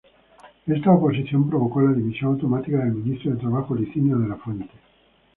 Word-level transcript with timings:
Esta 0.65 0.89
oposición 0.91 1.47
provocó 1.47 1.79
la 1.81 1.91
dimisión 1.91 2.31
automática 2.31 2.79
del 2.79 2.93
ministro 2.95 3.33
de 3.33 3.37
Trabajo, 3.39 3.75
Licinio 3.75 4.17
de 4.17 4.29
la 4.29 4.35
Fuente. 4.35 4.73